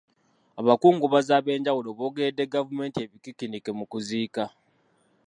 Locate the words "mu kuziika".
3.77-4.43